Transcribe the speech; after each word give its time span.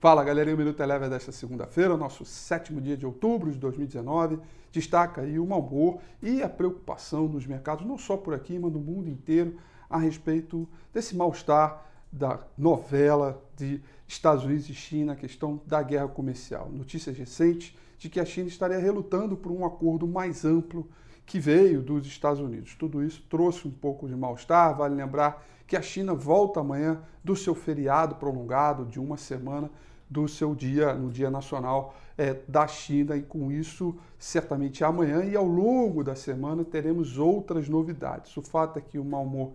Fala 0.00 0.22
galerinha, 0.22 0.54
o 0.54 0.58
Minuto 0.58 0.80
Eleva 0.80 1.08
desta 1.08 1.32
segunda-feira, 1.32 1.96
nosso 1.96 2.24
sétimo 2.24 2.80
dia 2.80 2.96
de 2.96 3.04
outubro 3.04 3.50
de 3.50 3.58
2019. 3.58 4.38
Destaca 4.70 5.22
aí 5.22 5.40
o 5.40 5.44
mau 5.46 5.60
humor 5.60 5.98
e 6.22 6.40
a 6.40 6.48
preocupação 6.48 7.26
nos 7.26 7.44
mercados, 7.44 7.84
não 7.84 7.98
só 7.98 8.16
por 8.16 8.32
aqui, 8.32 8.60
mas 8.60 8.72
no 8.72 8.78
mundo 8.78 9.08
inteiro, 9.08 9.56
a 9.90 9.98
respeito 9.98 10.68
desse 10.94 11.16
mal-estar 11.16 11.84
da 12.12 12.38
novela 12.56 13.42
de 13.58 13.82
Estados 14.06 14.44
Unidos 14.44 14.68
e 14.68 14.74
China, 14.74 15.12
a 15.12 15.16
questão 15.16 15.60
da 15.66 15.82
guerra 15.82 16.08
comercial. 16.08 16.70
Notícias 16.70 17.16
recentes 17.16 17.76
de 17.98 18.08
que 18.08 18.20
a 18.20 18.24
China 18.24 18.48
estaria 18.48 18.78
relutando 18.78 19.36
por 19.36 19.50
um 19.50 19.66
acordo 19.66 20.06
mais 20.06 20.44
amplo 20.44 20.88
que 21.26 21.38
veio 21.38 21.82
dos 21.82 22.06
Estados 22.06 22.40
Unidos. 22.40 22.74
Tudo 22.74 23.02
isso 23.02 23.22
trouxe 23.28 23.66
um 23.68 23.70
pouco 23.70 24.08
de 24.08 24.16
mal-estar. 24.16 24.76
Vale 24.76 24.94
lembrar 24.94 25.44
que 25.66 25.76
a 25.76 25.82
China 25.82 26.14
volta 26.14 26.60
amanhã 26.60 27.02
do 27.22 27.36
seu 27.36 27.54
feriado 27.54 28.14
prolongado 28.14 28.86
de 28.86 28.98
uma 28.98 29.16
semana 29.16 29.70
do 30.08 30.26
seu 30.26 30.54
dia, 30.54 30.94
no 30.94 31.10
Dia 31.10 31.30
Nacional 31.30 31.94
é, 32.16 32.34
da 32.48 32.66
China, 32.66 33.14
e 33.14 33.22
com 33.22 33.52
isso, 33.52 33.94
certamente 34.18 34.82
amanhã 34.82 35.22
e 35.22 35.36
ao 35.36 35.44
longo 35.44 36.02
da 36.02 36.14
semana 36.14 36.64
teremos 36.64 37.18
outras 37.18 37.68
novidades. 37.68 38.34
O 38.36 38.40
fato 38.40 38.78
é 38.78 38.82
que 38.82 38.98
o 38.98 39.04
mau 39.04 39.24
humor 39.24 39.52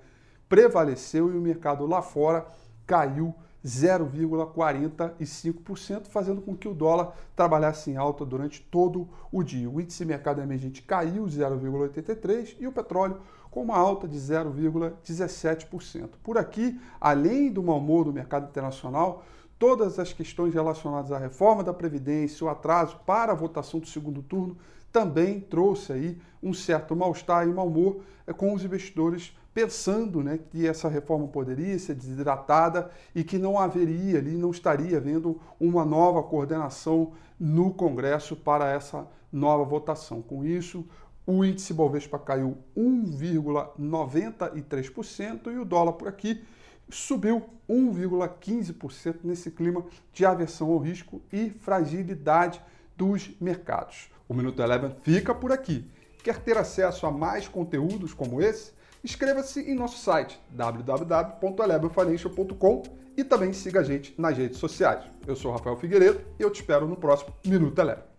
prevaleceu 0.47 1.33
e 1.33 1.37
o 1.37 1.41
mercado 1.41 1.87
lá 1.87 2.03
fora 2.03 2.45
caiu 2.85 3.33
0,45%, 3.65 6.07
fazendo 6.07 6.41
com 6.41 6.53
que 6.55 6.67
o 6.67 6.73
dólar 6.73 7.15
trabalhasse 7.35 7.91
em 7.91 7.97
alta 7.97 8.25
durante 8.25 8.61
todo 8.61 9.07
o 9.31 9.43
dia. 9.43 9.69
O 9.69 9.79
índice 9.79 10.03
mercado 10.03 10.41
emergente 10.41 10.81
caiu 10.81 11.25
0,83% 11.25 12.55
e 12.59 12.65
o 12.67 12.71
petróleo 12.71 13.21
com 13.49 13.61
uma 13.61 13.77
alta 13.77 14.05
de 14.07 14.17
0,17%. 14.17 16.09
Por 16.23 16.37
aqui, 16.37 16.79
além 16.99 17.51
do 17.51 17.63
mau 17.63 17.77
humor 17.77 18.03
do 18.05 18.11
mercado 18.11 18.49
internacional, 18.49 19.23
todas 19.63 19.97
as 19.97 20.11
questões 20.11 20.53
relacionadas 20.53 21.09
à 21.13 21.17
reforma 21.17 21.63
da 21.63 21.73
Previdência, 21.73 22.45
o 22.45 22.49
atraso 22.49 22.99
para 23.05 23.31
a 23.31 23.35
votação 23.35 23.79
do 23.79 23.87
segundo 23.87 24.21
turno, 24.21 24.57
também 24.91 25.39
trouxe 25.39 25.93
aí 25.93 26.17
um 26.43 26.53
certo 26.53 26.93
mal-estar 26.93 27.47
e 27.47 27.53
mau 27.53 27.69
humor 27.69 28.01
eh, 28.27 28.33
com 28.33 28.53
os 28.53 28.65
investidores 28.65 29.33
pensando 29.53 30.21
né, 30.21 30.37
que 30.51 30.67
essa 30.67 30.89
reforma 30.89 31.29
poderia 31.29 31.79
ser 31.79 31.95
desidratada 31.95 32.91
e 33.15 33.23
que 33.23 33.37
não 33.37 33.57
haveria 33.57 34.19
ali, 34.19 34.35
não 34.35 34.51
estaria 34.51 34.97
havendo 34.97 35.39
uma 35.57 35.85
nova 35.85 36.21
coordenação 36.21 37.13
no 37.39 37.73
Congresso 37.73 38.35
para 38.35 38.69
essa 38.69 39.07
nova 39.31 39.63
votação. 39.63 40.21
Com 40.21 40.43
isso, 40.43 40.85
o 41.25 41.45
índice 41.45 41.73
Bovespa 41.73 42.19
caiu 42.19 42.57
1,93% 42.75 45.53
e 45.53 45.57
o 45.57 45.63
dólar 45.63 45.93
por 45.93 46.09
aqui 46.09 46.43
subiu 46.89 47.43
1,15% 47.69 49.19
nesse 49.23 49.51
clima 49.51 49.85
de 50.11 50.25
aversão 50.25 50.71
ao 50.71 50.77
risco 50.77 51.21
e 51.31 51.49
fragilidade 51.49 52.61
dos 52.95 53.31
mercados. 53.39 54.09
O 54.27 54.33
Minuto 54.33 54.61
Eleven 54.61 54.95
fica 55.01 55.33
por 55.33 55.51
aqui. 55.51 55.89
Quer 56.23 56.39
ter 56.39 56.57
acesso 56.57 57.05
a 57.05 57.11
mais 57.11 57.47
conteúdos 57.47 58.13
como 58.13 58.41
esse? 58.41 58.71
Inscreva-se 59.03 59.59
em 59.59 59.75
nosso 59.75 59.97
site 59.97 60.41
www.elevenfinancial.com 60.51 62.83
e 63.17 63.23
também 63.23 63.51
siga 63.51 63.81
a 63.81 63.83
gente 63.83 64.15
nas 64.17 64.37
redes 64.37 64.57
sociais. 64.57 65.03
Eu 65.27 65.35
sou 65.35 65.51
Rafael 65.51 65.75
Figueiredo 65.75 66.21
e 66.39 66.43
eu 66.43 66.49
te 66.49 66.61
espero 66.61 66.87
no 66.87 66.95
próximo 66.95 67.33
Minuto 67.45 67.77
Eleven. 67.79 68.12